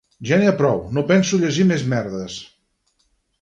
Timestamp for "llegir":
1.43-1.67